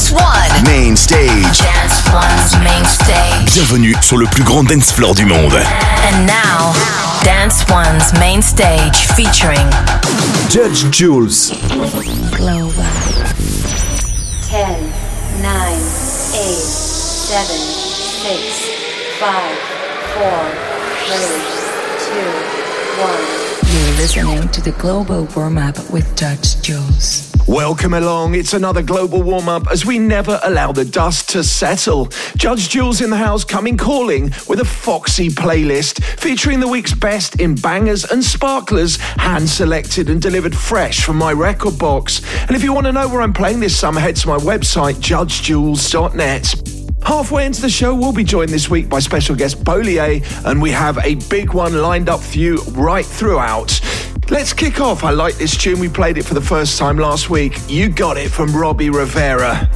Dance 0.00 0.12
One. 0.12 0.64
Main 0.64 0.96
stage. 0.96 1.58
Dance 1.58 2.00
One's 2.10 2.56
main 2.64 2.84
stage. 2.86 3.52
Bienvenue 3.52 3.94
sur 4.00 4.16
le 4.16 4.24
plus 4.24 4.42
grand 4.42 4.64
dance 4.64 4.90
floor 4.90 5.14
du 5.14 5.26
monde. 5.26 5.52
And 5.52 6.26
now, 6.26 6.72
Dance 7.22 7.66
One's 7.68 8.10
main 8.18 8.40
stage 8.40 8.96
featuring 9.14 9.68
Judge 10.48 10.90
Jules. 10.90 11.52
Global. 12.34 12.82
10, 14.48 14.90
9, 15.42 15.52
8, 15.52 15.80
7, 17.28 17.44
6, 18.24 19.20
5, 19.20 19.28
4, 20.14 20.24
3, 21.04 21.28
2, 22.08 22.24
1. 23.02 23.40
You're 23.68 23.96
listening 23.98 24.48
to 24.48 24.62
the 24.62 24.72
Global 24.78 25.28
Warm 25.36 25.58
Up 25.58 25.76
with 25.90 26.16
Judge 26.16 26.58
Jules. 26.62 27.29
Welcome 27.48 27.94
along. 27.94 28.34
It's 28.34 28.54
another 28.54 28.82
global 28.82 29.22
warm 29.22 29.48
up 29.48 29.70
as 29.70 29.84
we 29.84 29.98
never 29.98 30.38
allow 30.44 30.70
the 30.72 30.84
dust 30.84 31.30
to 31.30 31.42
settle. 31.42 32.08
Judge 32.36 32.68
Jules 32.68 33.00
in 33.00 33.10
the 33.10 33.16
house 33.16 33.44
coming 33.44 33.76
calling 33.76 34.30
with 34.48 34.60
a 34.60 34.64
foxy 34.64 35.28
playlist 35.28 36.02
featuring 36.20 36.60
the 36.60 36.68
week's 36.68 36.94
best 36.94 37.40
in 37.40 37.56
bangers 37.56 38.04
and 38.04 38.22
sparklers, 38.22 38.96
hand 38.96 39.48
selected 39.48 40.10
and 40.10 40.22
delivered 40.22 40.54
fresh 40.54 41.04
from 41.04 41.16
my 41.16 41.32
record 41.32 41.78
box. 41.78 42.22
And 42.42 42.52
if 42.52 42.62
you 42.62 42.72
want 42.72 42.86
to 42.86 42.92
know 42.92 43.08
where 43.08 43.22
I'm 43.22 43.32
playing 43.32 43.60
this 43.60 43.76
summer, 43.76 44.00
head 44.00 44.16
to 44.16 44.28
my 44.28 44.38
website, 44.38 44.96
judgejules.net. 44.96 46.80
Halfway 47.02 47.46
into 47.46 47.62
the 47.62 47.70
show, 47.70 47.94
we'll 47.94 48.12
be 48.12 48.24
joined 48.24 48.50
this 48.50 48.68
week 48.68 48.88
by 48.88 48.98
special 49.00 49.34
guest 49.34 49.64
Bolier, 49.64 50.20
and 50.44 50.60
we 50.60 50.70
have 50.70 50.98
a 50.98 51.14
big 51.28 51.54
one 51.54 51.74
lined 51.80 52.08
up 52.08 52.20
for 52.20 52.38
you 52.38 52.58
right 52.72 53.06
throughout. 53.06 53.80
Let's 54.30 54.52
kick 54.52 54.80
off. 54.80 55.02
I 55.02 55.10
like 55.10 55.34
this 55.36 55.56
tune. 55.56 55.80
We 55.80 55.88
played 55.88 56.16
it 56.16 56.24
for 56.24 56.34
the 56.34 56.40
first 56.40 56.78
time 56.78 56.96
last 56.98 57.30
week. 57.30 57.58
You 57.68 57.88
got 57.88 58.16
it 58.16 58.30
from 58.30 58.54
Robbie 58.54 58.88
Rivera. 58.88 59.68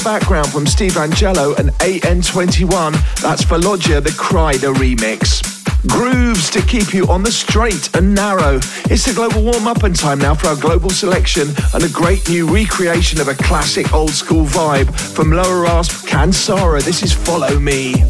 The 0.00 0.04
background 0.04 0.48
from 0.48 0.66
Steve 0.66 0.92
Angello 0.92 1.58
and 1.58 1.68
AN21. 1.80 3.20
That's 3.20 3.44
for 3.44 3.58
Loggia, 3.58 4.00
the 4.00 4.08
Kryder 4.08 4.72
remix. 4.72 5.42
Grooves 5.88 6.48
to 6.50 6.62
keep 6.62 6.94
you 6.94 7.06
on 7.08 7.22
the 7.22 7.30
straight 7.30 7.94
and 7.94 8.14
narrow. 8.14 8.60
It's 8.88 9.04
the 9.04 9.12
global 9.14 9.42
warm 9.42 9.66
up 9.66 9.82
and 9.82 9.94
time 9.94 10.18
now 10.18 10.34
for 10.34 10.46
our 10.46 10.56
global 10.56 10.88
selection 10.88 11.48
and 11.74 11.84
a 11.84 11.88
great 11.90 12.26
new 12.30 12.48
recreation 12.48 13.20
of 13.20 13.28
a 13.28 13.34
classic 13.34 13.92
old 13.92 14.12
school 14.12 14.46
vibe 14.46 14.88
from 15.14 15.32
Lower 15.32 15.60
Rasp 15.60 16.08
Kansara. 16.08 16.82
This 16.82 17.02
is 17.02 17.12
Follow 17.12 17.58
Me. 17.58 18.09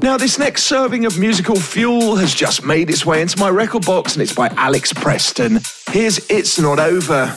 Now, 0.02 0.18
this 0.18 0.40
next 0.40 0.64
serving 0.64 1.06
of 1.06 1.20
musical 1.20 1.56
fuel 1.56 2.16
has 2.16 2.34
just 2.34 2.66
made 2.66 2.90
its 2.90 3.06
way 3.06 3.22
into 3.22 3.38
my 3.38 3.50
record 3.50 3.86
box, 3.86 4.14
and 4.14 4.24
it's 4.24 4.34
by 4.34 4.48
Alex 4.58 4.92
Preston. 4.92 5.60
Here's 5.92 6.18
It's 6.28 6.58
Not 6.58 6.80
Over. 6.80 7.36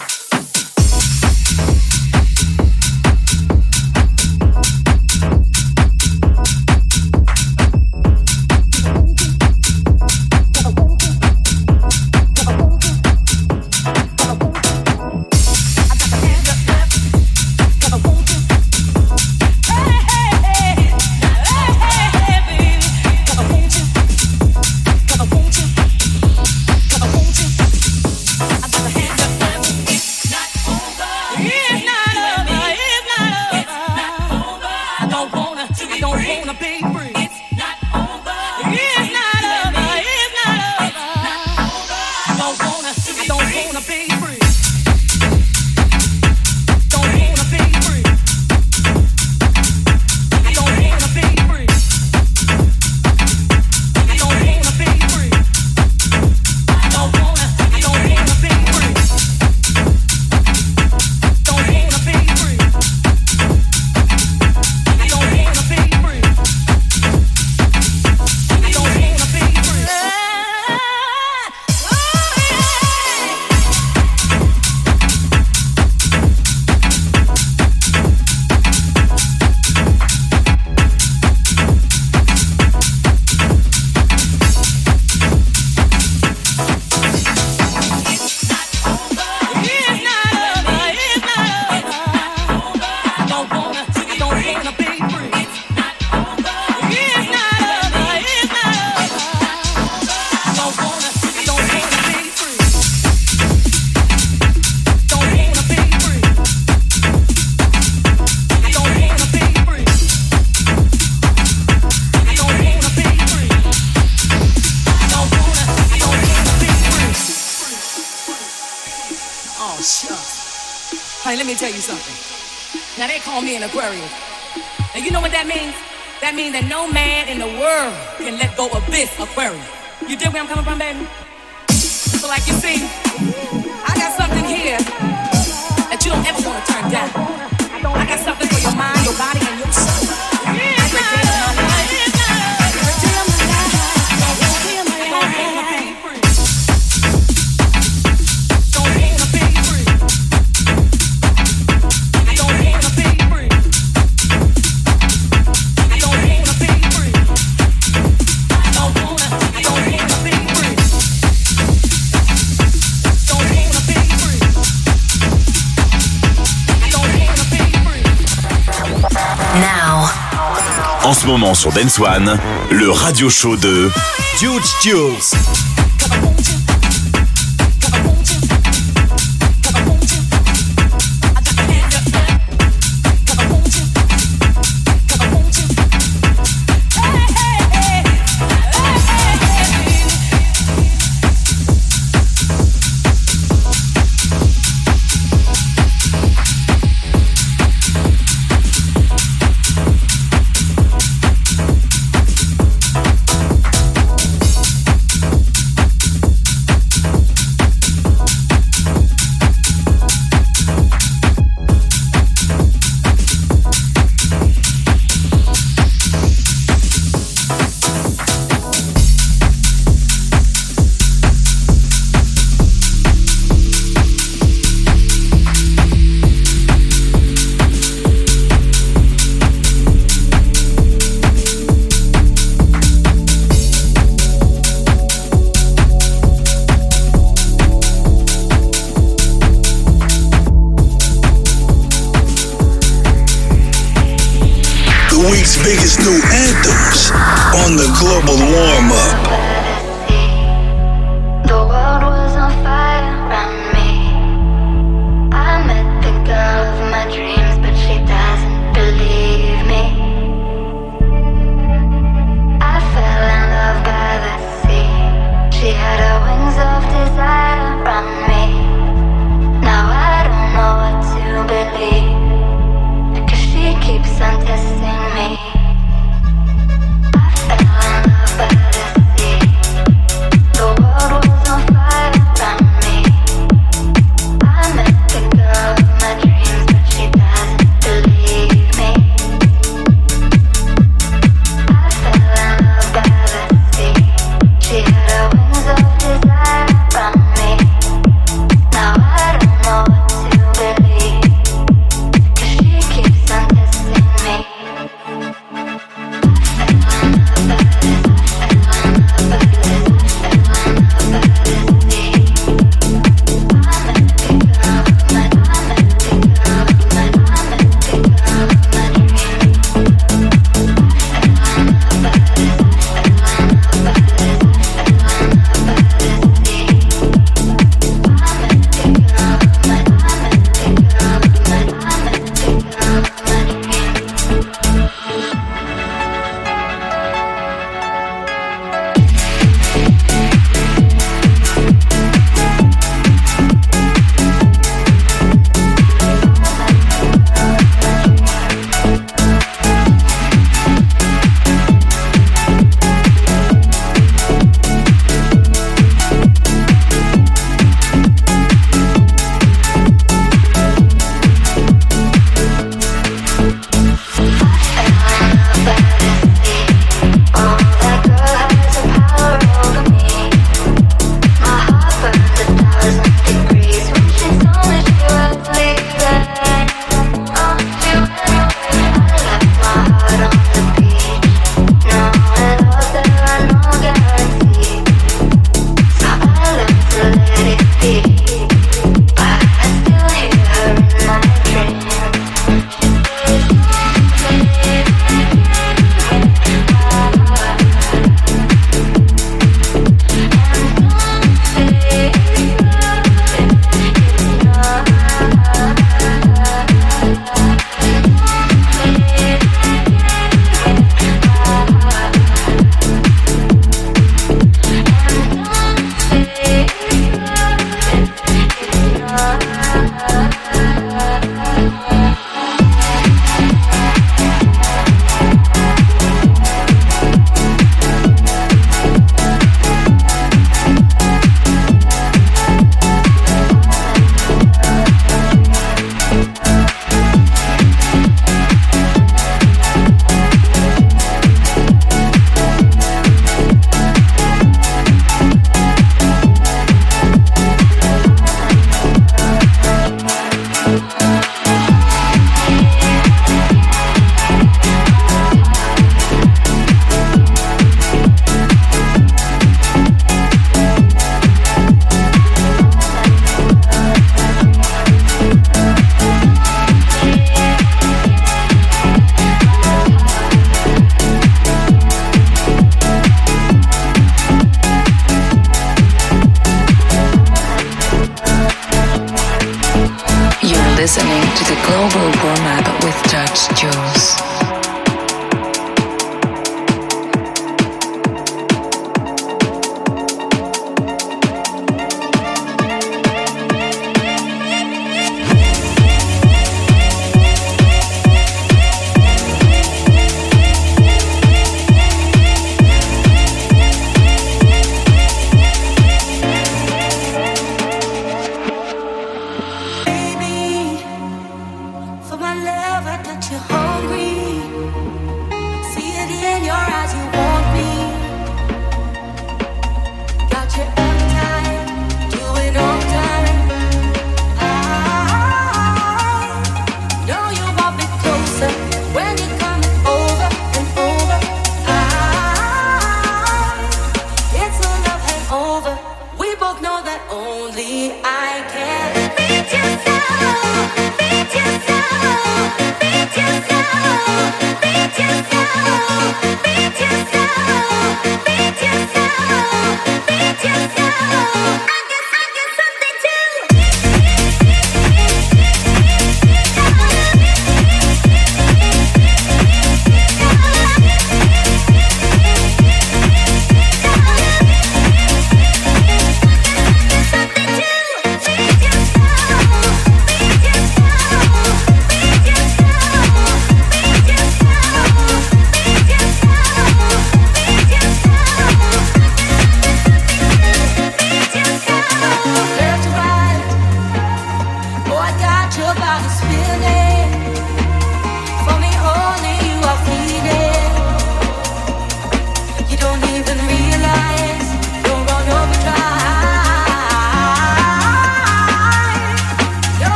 Moment 171.27 171.53
sur 171.55 171.71
Dance 171.71 171.99
One, 171.99 172.39
le 172.71 172.91
radio 172.91 173.29
show 173.29 173.57
de 173.57 173.91
Jules. 174.39 175.74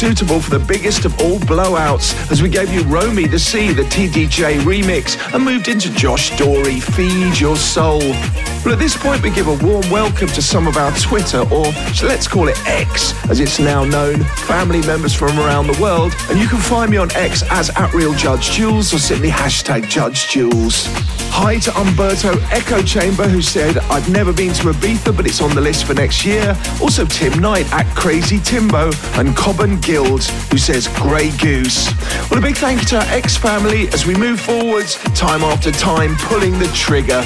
Suitable 0.00 0.40
for 0.40 0.58
the 0.58 0.64
biggest 0.64 1.04
of 1.04 1.12
all 1.20 1.38
blowouts 1.40 2.30
as 2.30 2.42
we 2.42 2.48
gave 2.48 2.72
you 2.72 2.82
Romy 2.84 3.28
to 3.28 3.38
see 3.38 3.72
the 3.72 3.82
TDJ 3.82 4.60
remix 4.60 5.16
and 5.34 5.44
moved 5.44 5.68
into 5.68 5.92
Josh 5.92 6.36
Dory, 6.38 6.80
Feed 6.80 7.38
Your 7.38 7.54
Soul. 7.56 8.00
Well, 8.00 8.72
at 8.72 8.78
this 8.78 8.96
point, 8.96 9.22
we 9.22 9.30
give 9.30 9.46
a 9.48 9.64
warm 9.64 9.88
welcome 9.90 10.28
to 10.28 10.40
some 10.40 10.66
of 10.66 10.78
our 10.78 10.90
Twitter, 10.98 11.40
or 11.52 11.66
let's 12.02 12.26
call 12.26 12.48
it 12.48 12.58
X, 12.66 13.12
as 13.28 13.40
it's 13.40 13.58
now 13.58 13.84
known, 13.84 14.24
family 14.48 14.80
members 14.86 15.14
from 15.14 15.38
around 15.38 15.66
the 15.66 15.78
world. 15.82 16.14
And 16.30 16.38
you 16.38 16.48
can 16.48 16.60
find 16.60 16.90
me 16.90 16.96
on 16.96 17.10
X 17.12 17.42
as 17.50 17.68
at 17.76 17.92
Real 17.92 18.14
Judge 18.14 18.50
Jules 18.52 18.94
or 18.94 18.98
simply 18.98 19.28
hashtag 19.28 19.86
Judge 19.86 20.28
Jules. 20.28 20.88
Hi 21.32 21.58
to 21.60 21.78
Umberto 21.78 22.38
Echo 22.50 22.82
Chamber, 22.82 23.26
who 23.26 23.40
said, 23.40 23.78
I've 23.88 24.10
never 24.10 24.32
been 24.32 24.52
to 24.54 24.64
Ibiza, 24.64 25.16
but 25.16 25.26
it's 25.26 25.40
on 25.40 25.54
the 25.54 25.60
list 25.60 25.84
for 25.84 25.94
next 25.94 26.26
year. 26.26 26.56
Also, 26.82 27.06
Tim 27.06 27.38
Knight 27.38 27.72
at 27.72 27.86
Crazy 27.96 28.38
Timbo, 28.40 28.90
and 29.14 29.34
Cobham 29.36 29.80
Guild, 29.80 30.24
who 30.24 30.58
says, 30.58 30.88
Grey 30.88 31.30
Goose. 31.38 31.88
Well, 32.30 32.38
a 32.38 32.42
big 32.42 32.56
thank 32.56 32.80
you 32.80 32.86
to 32.88 32.98
our 32.98 33.06
ex 33.08 33.36
family 33.36 33.88
as 33.88 34.04
we 34.04 34.14
move 34.14 34.40
forwards, 34.40 34.96
time 35.14 35.42
after 35.42 35.70
time, 35.70 36.14
pulling 36.18 36.58
the 36.58 36.68
trigger. 36.74 37.22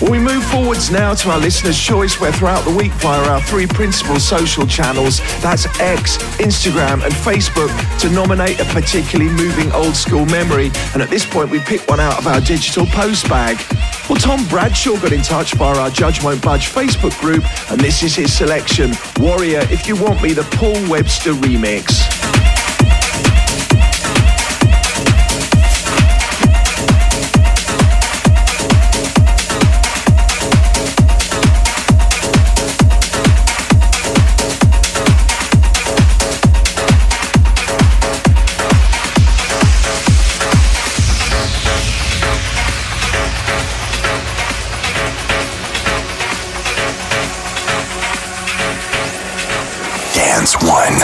Well, 0.00 0.12
we 0.12 0.18
move 0.18 0.44
forwards 0.44 0.90
now 0.90 1.12
to 1.14 1.30
our 1.30 1.38
listeners' 1.38 1.78
choice, 1.78 2.20
where 2.20 2.32
throughout 2.32 2.64
the 2.64 2.74
week, 2.74 2.92
via 2.92 3.20
our 3.28 3.42
three 3.42 3.66
principal 3.66 4.18
social 4.18 4.66
channels 4.66 5.18
that's 5.42 5.66
X, 5.80 6.16
Instagram, 6.38 7.04
and 7.04 7.12
Facebook 7.12 7.68
to 8.00 8.08
nominate 8.10 8.60
a 8.60 8.64
particularly 8.66 9.30
moving 9.32 9.70
old 9.72 9.94
school 9.94 10.24
memory. 10.26 10.70
And 10.94 11.02
at 11.02 11.10
this 11.10 11.26
point, 11.26 11.50
we 11.50 11.58
pick 11.60 11.86
one 11.88 12.00
out 12.00 12.18
of 12.18 12.26
our 12.26 12.40
digital 12.40 12.86
post 12.86 13.28
bag. 13.54 14.08
Well, 14.08 14.18
Tom 14.18 14.46
Bradshaw 14.48 14.96
got 15.00 15.12
in 15.12 15.22
touch 15.22 15.54
via 15.54 15.78
our 15.78 15.90
Judge 15.90 16.22
Won't 16.22 16.42
Budge 16.42 16.70
Facebook 16.70 17.18
group, 17.20 17.44
and 17.70 17.80
this 17.80 18.02
is 18.02 18.14
his 18.14 18.32
selection 18.32 18.92
Warrior, 19.18 19.60
If 19.70 19.86
You 19.86 19.96
Want 19.96 20.22
Me, 20.22 20.32
the 20.32 20.44
Paul 20.56 20.88
Webster 20.88 21.32
remix. 21.32 22.37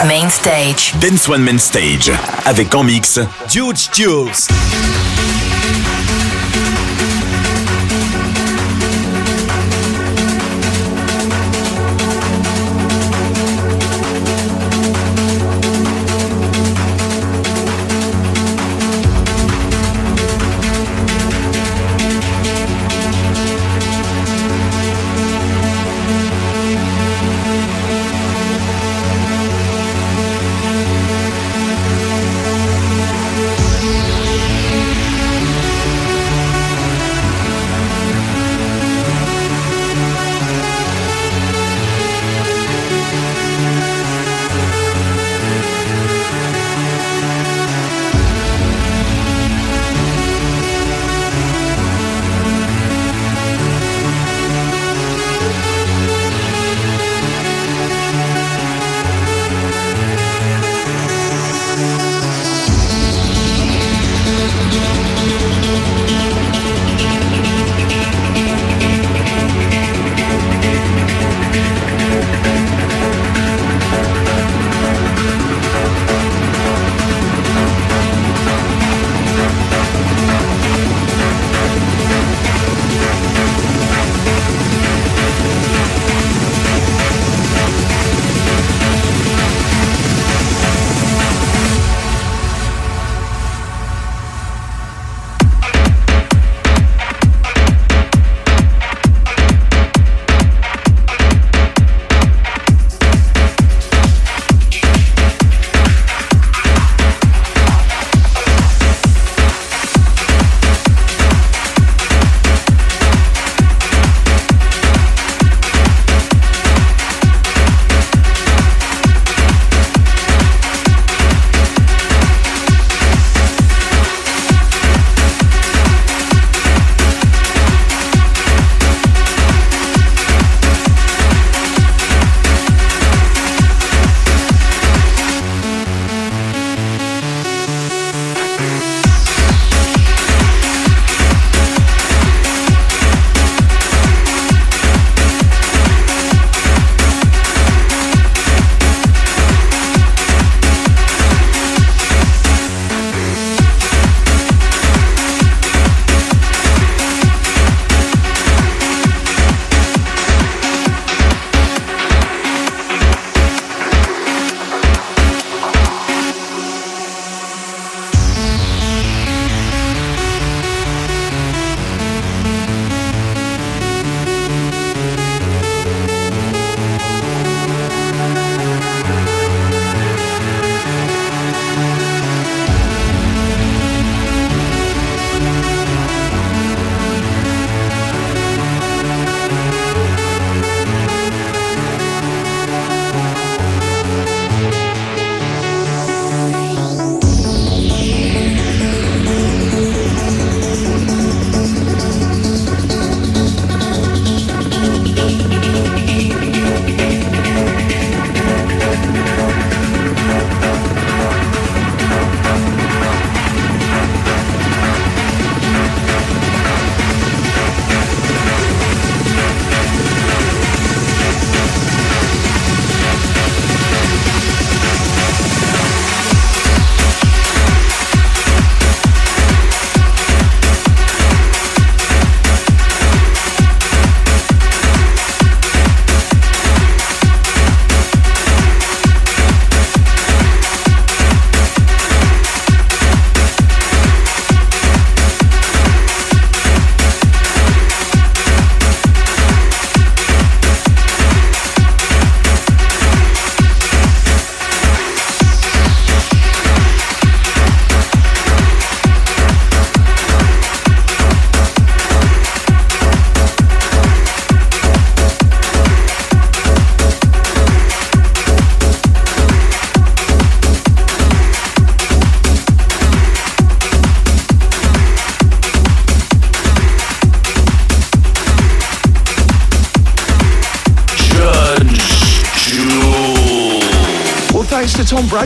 Main 0.07 0.29
Stage. 0.29 0.93
Dance 0.99 1.27
One 1.27 1.41
Main 1.41 1.57
Stage. 1.57 2.11
Avec 2.45 2.75
en 2.75 2.83
mix. 2.83 3.19
Huge 3.53 3.89
Jules. 3.91 5.04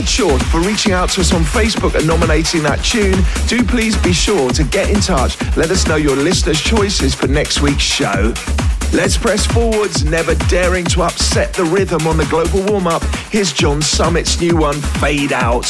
Bradshaw 0.00 0.38
for 0.38 0.60
reaching 0.60 0.92
out 0.92 1.10
to 1.10 1.20
us 1.20 1.34
on 1.34 1.42
Facebook 1.42 1.94
and 1.94 2.06
nominating 2.06 2.62
that 2.62 2.82
tune. 2.82 3.22
Do 3.48 3.62
please 3.62 3.98
be 3.98 4.14
sure 4.14 4.48
to 4.50 4.64
get 4.64 4.88
in 4.88 4.98
touch. 4.98 5.38
Let 5.58 5.70
us 5.70 5.86
know 5.86 5.96
your 5.96 6.16
listeners' 6.16 6.58
choices 6.58 7.14
for 7.14 7.26
next 7.26 7.60
week's 7.60 7.82
show. 7.82 8.32
Let's 8.94 9.18
press 9.18 9.44
forwards, 9.44 10.02
never 10.02 10.34
daring 10.48 10.86
to 10.86 11.02
upset 11.02 11.52
the 11.52 11.64
rhythm 11.64 12.06
on 12.06 12.16
the 12.16 12.24
global 12.26 12.62
warm 12.62 12.86
up. 12.86 13.04
Here's 13.30 13.52
John 13.52 13.82
Summit's 13.82 14.40
new 14.40 14.56
one, 14.56 14.80
Fade 14.80 15.34
Out. 15.34 15.66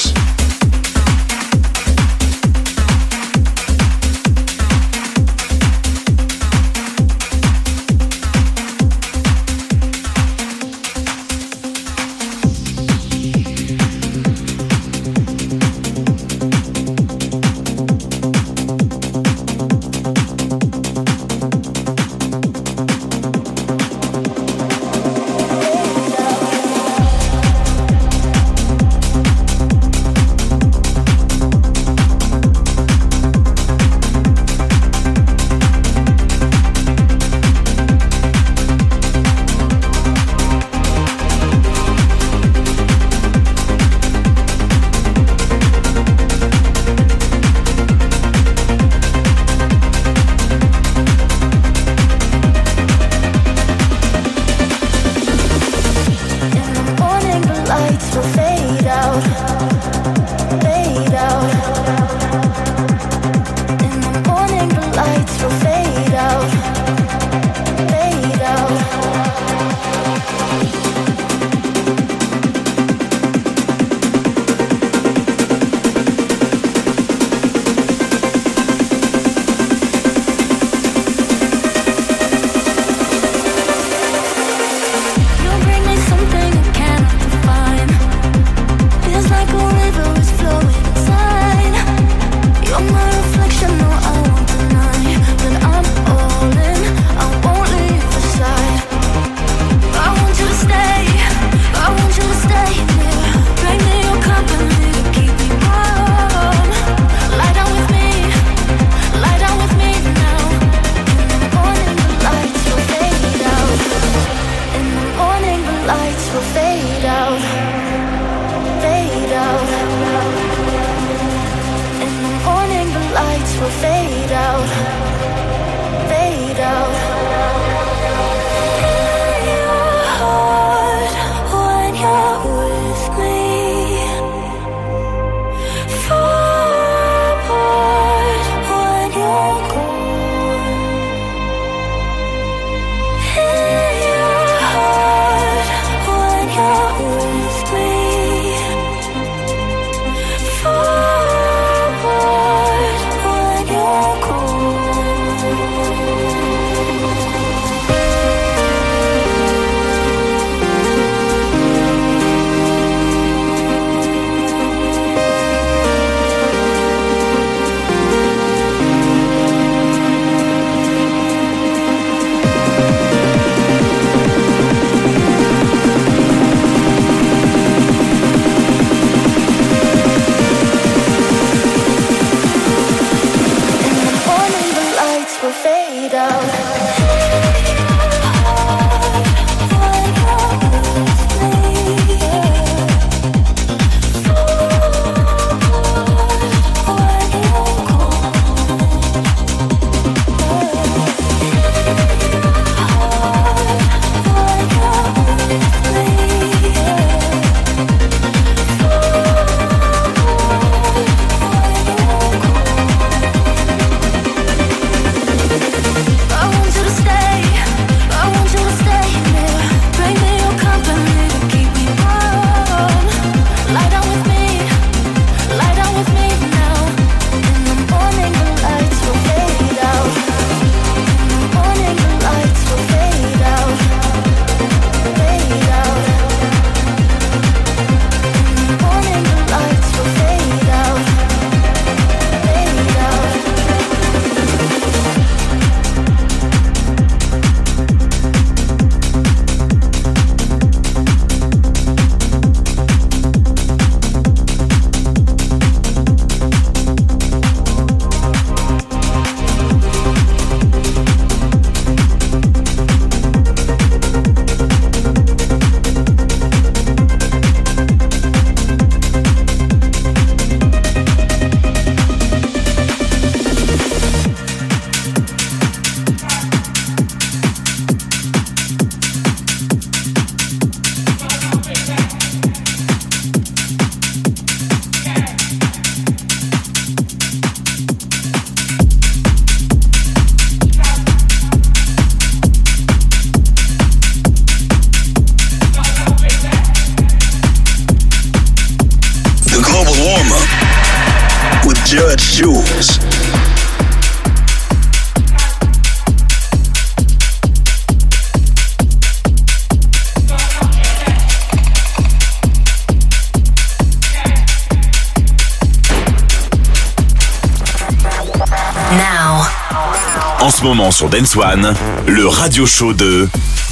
Sur 321.01 321.09
Dance 321.09 321.35
One, 321.35 321.75
le 322.07 322.27
radio 322.27 322.67
show 322.67 322.93
de 322.93 323.27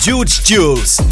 Huge 0.06 0.40
Jules. 0.46 1.04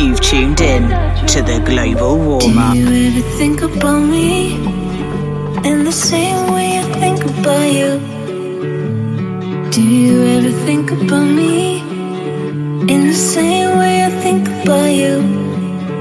You've 0.00 0.20
tuned 0.22 0.62
in 0.62 0.88
to 1.26 1.42
the 1.42 1.60
global 1.62 2.16
warm 2.16 2.56
up. 2.56 2.72
Do 2.72 2.78
you 2.80 3.08
ever 3.08 3.20
think 3.36 3.60
about 3.60 4.00
me 4.00 4.54
in 5.68 5.84
the 5.84 5.92
same 5.92 6.50
way 6.54 6.78
I 6.78 6.84
think 7.02 7.22
about 7.22 7.66
you? 7.78 7.90
Do 9.70 9.82
you 9.82 10.24
ever 10.36 10.52
think 10.64 10.90
about 10.90 11.26
me 11.26 11.80
in 12.92 13.08
the 13.08 13.20
same 13.34 13.76
way 13.76 14.02
I 14.02 14.10
think 14.24 14.48
about 14.48 14.86
you? 14.86 15.14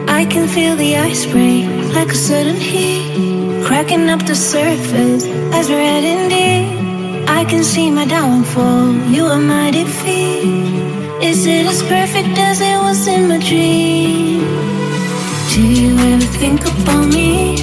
I 0.08 0.24
can 0.24 0.47
feel 0.47 0.78
the 0.78 0.95
ice 0.95 1.26
break 1.26 1.66
like 1.93 2.10
a 2.10 2.16
sudden 2.16 2.56
heat, 2.56 3.66
cracking 3.66 4.10
up 4.10 4.26
the 4.26 4.36
surface 4.36 5.26
as 5.58 5.70
red 5.70 6.04
and 6.06 6.30
deep. 6.30 7.30
I 7.30 7.43
can 7.43 7.66
see 7.66 7.91
my 7.91 8.06
downfall, 8.06 8.93
you 9.12 9.26
are 9.26 9.41
my 9.41 9.72
defeat. 9.72 10.88
Is 11.22 11.45
it 11.45 11.65
as 11.65 11.84
perfect 11.84 12.38
as 12.38 12.61
it 12.61 12.78
was 12.78 13.05
in 13.07 13.28
my 13.28 13.39
dream? 13.39 14.39
Do 15.53 15.61
you 15.61 15.97
ever 15.97 16.26
think 16.39 16.61
about 16.61 17.07
me 17.13 17.61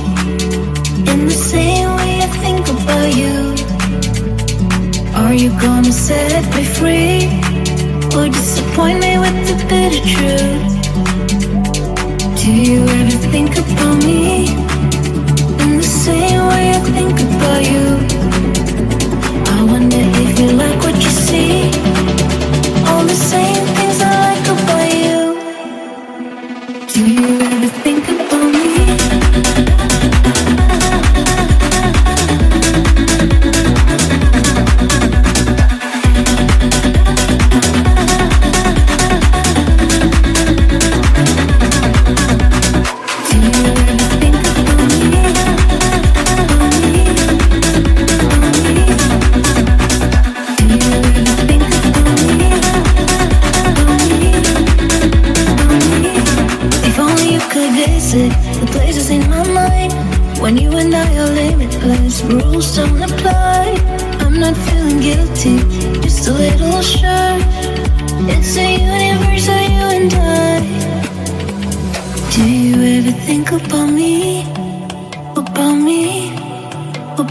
in 1.11 1.25
the 1.25 1.31
same 1.31 1.89
way 1.97 2.21
I 2.21 2.29
think 2.45 2.69
about 2.69 3.17
you? 3.17 3.55
Are 5.17 5.33
you 5.33 5.51
gonna 5.59 5.91
set 5.91 6.45
me 6.55 6.65
free 6.65 7.41
or 8.15 8.29
disappoint 8.29 9.01
me 9.01 9.19
with 9.19 9.39
the 9.49 9.57
bitter 9.71 10.03
truth? 10.15 10.77
Do 12.37 12.53
you 12.53 12.83
ever 12.85 13.19
think 13.33 13.57
about 13.57 13.97
me 14.05 14.49
in 15.65 15.79
the 15.79 15.91
same 16.05 16.47
way 16.51 16.65
I 16.77 16.81
think 16.95 17.17
about 17.29 17.63
you? 17.73 17.87
I 19.57 19.63
wonder 19.65 19.97
if 19.97 20.39
you 20.39 20.49
like 20.53 20.79
what 20.83 20.97
you 21.03 21.11
see, 21.11 21.71
same 23.17 23.55
things 23.75 23.86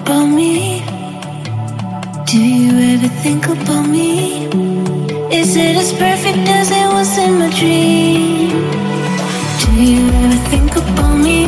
About 0.05 0.27
me? 0.27 0.83
Do 2.27 2.37
you 2.37 2.73
ever 2.93 3.07
think 3.23 3.47
about 3.47 3.89
me? 3.89 4.45
Is 5.33 5.55
it 5.55 5.75
as 5.75 5.91
perfect 5.93 6.47
as 6.47 6.69
it 6.69 6.87
was 6.93 7.17
in 7.17 7.39
my 7.39 7.49
dream? 7.49 8.51
Do 9.61 9.71
you 9.73 10.05
ever 10.21 10.39
think 10.51 10.75
about 10.75 11.15
me? 11.17 11.45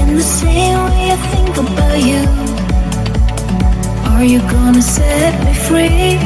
In 0.00 0.16
the 0.16 0.22
same 0.22 0.78
way 0.86 1.12
I 1.12 1.18
think 1.32 1.58
about 1.58 1.98
you? 2.10 2.24
Are 4.12 4.24
you 4.24 4.40
gonna 4.48 4.80
set 4.80 5.34
me 5.44 5.52
free? 5.68 6.16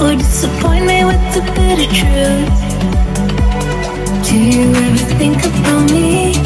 Or 0.00 0.16
disappoint 0.16 0.86
me 0.86 1.04
with 1.04 1.24
the 1.34 1.42
bitter 1.56 1.88
truth? 2.00 2.58
Do 4.26 4.34
you 4.34 4.64
ever 4.84 5.04
think 5.20 5.44
about 5.44 5.90
me 5.92 6.36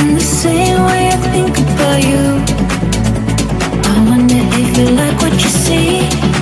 in 0.00 0.14
the 0.16 0.26
same 0.42 0.82
way 0.82 1.10
I 1.12 1.16
think 1.30 1.65
about 1.86 2.02
you. 2.02 2.42
I 3.84 4.04
wonder 4.08 4.34
if 4.34 4.76
you 4.76 4.90
like 4.96 5.20
what 5.20 5.32
you 5.32 5.48
see. 5.48 6.36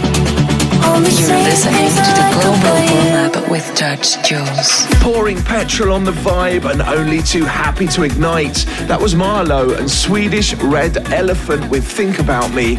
You're 0.85 1.43
listening 1.43 1.89
to 1.89 2.13
the 2.19 2.27
Global 2.33 2.77
about. 2.77 2.95
Warm 2.95 3.45
Up 3.45 3.51
with 3.51 3.77
Judge 3.77 4.17
Jules. 4.23 4.87
Pouring 5.03 5.43
petrol 5.43 5.93
on 5.93 6.05
the 6.05 6.13
vibe 6.13 6.71
and 6.71 6.81
only 6.83 7.23
too 7.23 7.45
happy 7.45 7.87
to 7.89 8.05
ignite. 8.05 8.65
That 8.87 9.01
was 9.01 9.15
Marlowe 9.15 9.75
and 9.75 9.91
Swedish 9.91 10.55
Red 10.55 10.97
Elephant 11.13 11.69
with 11.71 11.85
Think 11.85 12.21
About 12.21 12.53
Me. 12.55 12.77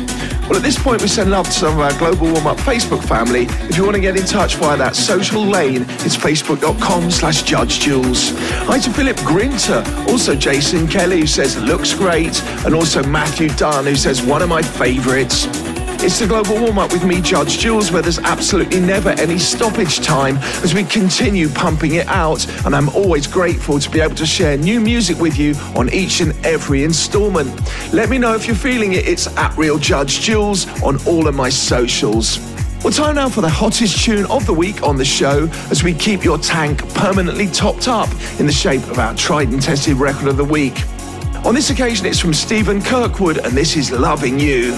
Well, 0.47 0.57
at 0.57 0.61
this 0.61 0.77
point, 0.77 1.01
we 1.01 1.07
send 1.07 1.31
love 1.31 1.47
to 1.47 1.51
some 1.51 1.73
of 1.73 1.79
our 1.79 1.97
Global 1.97 2.31
Warm 2.31 2.45
Up 2.45 2.57
Facebook 2.57 3.03
family. 3.03 3.47
If 3.67 3.77
you 3.77 3.83
want 3.83 3.95
to 3.95 4.01
get 4.01 4.15
in 4.15 4.27
touch 4.27 4.57
via 4.57 4.77
that 4.77 4.95
social 4.95 5.43
lane, 5.43 5.81
it's 6.05 6.15
facebook.com 6.15 7.09
slash 7.09 7.41
Judge 7.41 7.79
Jules. 7.79 8.29
Hi 8.67 8.77
to 8.77 8.91
Philip 8.91 9.17
Grinter, 9.17 9.83
also 10.07 10.35
Jason 10.35 10.87
Kelly, 10.87 11.21
who 11.21 11.27
says 11.27 11.59
looks 11.63 11.95
great, 11.95 12.43
and 12.63 12.75
also 12.75 13.01
Matthew 13.03 13.49
Dunn, 13.49 13.85
who 13.85 13.95
says 13.95 14.21
one 14.21 14.43
of 14.43 14.49
my 14.49 14.61
favourites. 14.61 15.47
It's 15.99 16.19
the 16.19 16.27
Global 16.27 16.59
Warm 16.59 16.77
Up 16.77 16.91
with 16.91 17.03
me, 17.03 17.21
Judge 17.21 17.57
Jules, 17.57 17.91
where 17.91 18.01
there's 18.01 18.19
absolutely 18.19 18.79
never 18.79 19.09
any 19.09 19.39
stoppage 19.39 19.99
time 19.99 20.37
as 20.63 20.73
we 20.73 20.83
continue 20.83 21.49
pumping 21.49 21.95
it 21.95 22.07
out. 22.07 22.45
And 22.65 22.75
I'm 22.75 22.89
always 22.89 23.25
grateful 23.27 23.79
to 23.79 23.89
be 23.89 23.99
able 23.99 24.15
to 24.15 24.25
share 24.25 24.57
new 24.57 24.79
music 24.79 25.19
with 25.19 25.37
you 25.37 25.55
on 25.75 25.91
each 25.93 26.21
and 26.21 26.33
every 26.45 26.83
installment. 26.83 27.49
Let 27.93 28.09
me 28.09 28.17
know 28.17 28.35
if 28.35 28.45
you're 28.45 28.55
feeling 28.55 28.93
it. 28.93 29.07
It's 29.07 29.27
at 29.37 29.57
Real 29.57 29.79
Judge 29.79 30.21
Jules 30.21 30.67
on 30.83 31.03
all 31.07 31.27
of 31.27 31.33
my 31.35 31.49
socials. 31.49 32.39
Well, 32.83 32.93
time 32.93 33.15
now 33.15 33.29
for 33.29 33.41
the 33.41 33.49
hottest 33.49 34.03
tune 34.03 34.25
of 34.27 34.45
the 34.45 34.53
week 34.53 34.83
on 34.83 34.97
the 34.97 35.05
show 35.05 35.49
as 35.71 35.83
we 35.83 35.93
keep 35.93 36.23
your 36.23 36.37
tank 36.37 36.87
permanently 36.93 37.47
topped 37.47 37.87
up 37.87 38.09
in 38.39 38.45
the 38.45 38.53
shape 38.53 38.83
of 38.89 38.99
our 38.99 39.15
tried 39.15 39.49
and 39.49 39.61
tested 39.61 39.97
record 39.97 40.27
of 40.27 40.37
the 40.37 40.45
week. 40.45 40.77
On 41.45 41.55
this 41.55 41.69
occasion, 41.69 42.05
it's 42.05 42.19
from 42.19 42.33
Stephen 42.33 42.81
Kirkwood, 42.81 43.37
and 43.39 43.53
this 43.53 43.75
is 43.75 43.91
Loving 43.91 44.39
You. 44.39 44.73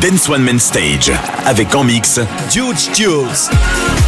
Dance 0.00 0.28
One 0.28 0.42
Main 0.42 0.58
Stage. 0.58 1.12
Avec 1.44 1.74
en 1.74 1.84
mix 1.84 2.18
Huge 2.52 2.90
Jules. 2.94 4.07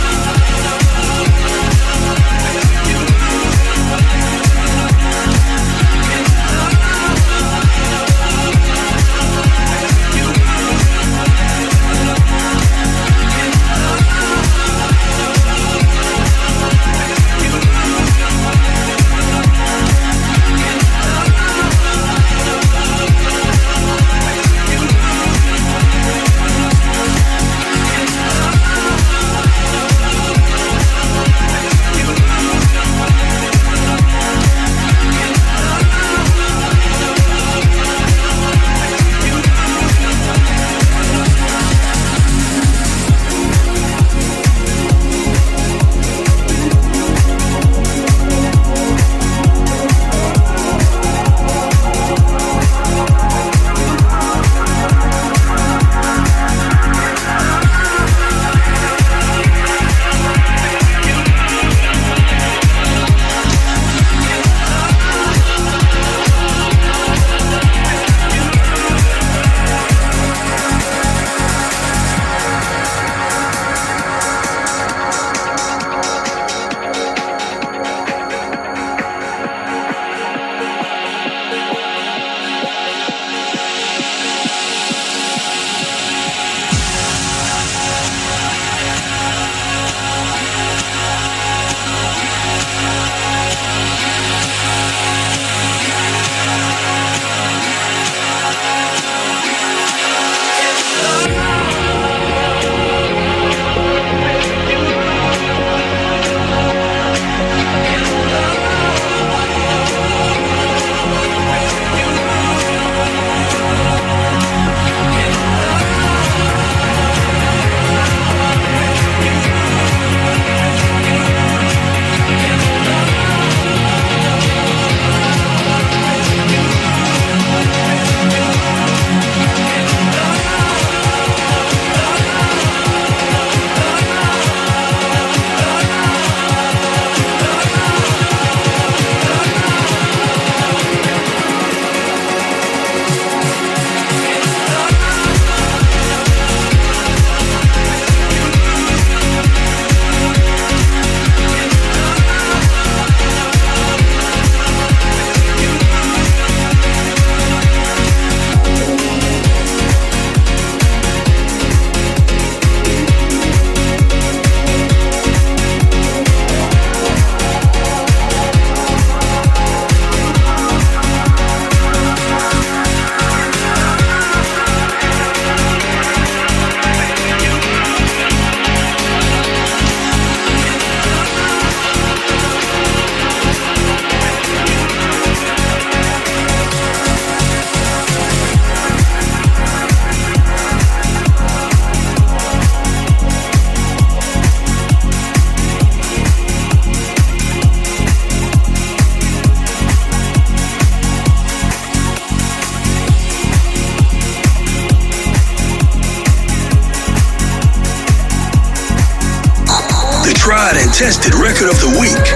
And 211.00 211.12
tested 211.12 211.34
record 211.34 211.70
of 211.70 211.80
the 211.80 211.98
week 212.00 212.26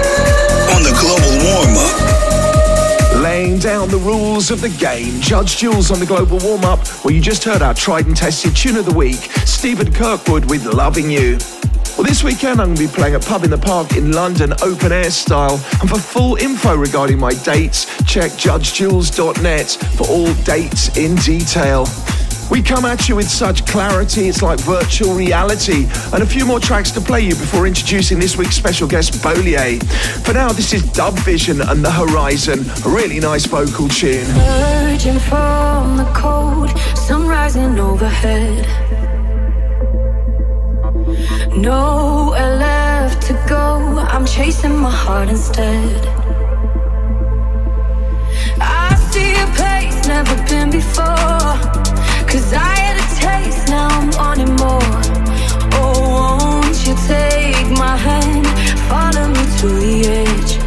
on 0.75 0.83
the 0.83 0.95
Global 1.01 1.33
Warm 1.45 1.77
Up. 1.77 3.23
Laying 3.23 3.59
down 3.59 3.89
the 3.89 3.99
rules 3.99 4.51
of 4.51 4.61
the 4.61 4.69
game, 4.69 5.21
Judge 5.21 5.57
Jules 5.57 5.91
on 5.91 5.99
the 5.99 6.07
Global 6.07 6.39
Warm 6.39 6.65
Up, 6.65 6.87
where 7.05 7.15
you 7.15 7.21
just 7.21 7.45
heard 7.45 7.63
our 7.63 7.75
tried 7.75 8.07
and 8.07 8.17
tested 8.17 8.57
tune 8.57 8.77
of 8.77 8.87
the 8.87 8.95
week, 8.95 9.31
Stephen 9.47 9.93
Kirkwood 9.93 10.49
with 10.51 10.65
Loving 10.67 11.11
You. 11.11 11.39
Well, 11.97 12.05
this 12.05 12.25
weekend 12.25 12.61
I'm 12.61 12.75
going 12.75 12.77
to 12.77 12.89
be 12.89 12.93
playing 12.93 13.15
at 13.15 13.25
Pub 13.25 13.45
in 13.45 13.51
the 13.51 13.59
Park 13.59 13.97
in 13.97 14.13
London, 14.13 14.53
open 14.63 14.93
air 14.93 15.11
style. 15.11 15.61
And 15.81 15.89
for 15.89 15.99
full 15.99 16.37
info 16.37 16.77
regarding 16.77 17.19
my 17.19 17.35
dates, 17.35 17.87
check 18.05 18.33
judgejules.net 18.33 19.71
for 19.97 20.07
all 20.09 20.35
dates 20.45 20.97
in 20.97 21.15
detail. 21.17 21.87
We 22.51 22.63
come 22.63 22.85
at 22.85 23.09
you 23.09 23.17
with 23.17 23.29
such 23.29 23.67
clarity, 23.67 24.29
it's 24.29 24.43
like 24.43 24.61
virtual 24.61 25.15
reality. 25.15 25.87
And 26.13 26.23
a 26.23 26.27
few 26.27 26.45
more 26.45 26.61
tracks 26.61 26.91
to 26.93 27.01
play 27.01 27.23
you 27.23 27.31
before 27.31 27.67
introducing 27.67 28.19
this 28.19 28.37
week's 28.37 28.55
special 28.55 28.87
guest, 28.87 29.23
Bolier. 29.23 29.83
For 30.25 30.35
now, 30.35 30.53
this 30.53 30.73
is 30.73 30.83
Dub 30.93 31.15
Vision 31.21 31.61
and 31.61 31.85
The 31.85 31.91
Horizon, 31.91 32.61
a 32.85 32.89
really 32.89 33.19
nice 33.19 33.47
vocal 33.47 33.89
tune. 33.89 34.29
Emerging 34.31 35.19
from 35.21 35.97
the 35.97 36.05
cold, 36.15 36.71
sun 36.97 37.27
rising 37.27 37.79
overhead. 37.79 38.67
Nowhere 41.57 42.57
left 42.57 43.23
to 43.29 43.33
go, 43.49 43.99
I'm 43.99 44.27
chasing 44.27 44.77
my 44.77 44.91
heart 44.91 45.29
instead. 45.29 46.07
I 48.61 48.95
see 49.11 49.35
a 49.35 49.47
place 49.57 50.07
never 50.07 50.37
been 50.49 50.71
before. 50.71 51.84
To 52.41 53.15
taste 53.15 53.69
now 53.69 53.89
on 54.19 54.41
and 54.41 54.59
more 54.59 54.81
oh, 55.79 56.61
won't 56.63 56.85
you 56.85 56.95
take 57.07 57.71
my 57.79 57.97
hand 57.97 58.45
follow 58.89 59.29
me 59.29 59.59
to 59.59 59.69
the 59.69 60.09
edge? 60.09 60.64